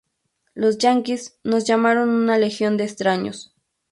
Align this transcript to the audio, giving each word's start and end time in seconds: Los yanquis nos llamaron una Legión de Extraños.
Los 0.55 0.79
yanquis 0.79 1.37
nos 1.43 1.63
llamaron 1.65 2.09
una 2.09 2.39
Legión 2.39 2.75
de 2.75 2.85
Extraños. 2.85 3.53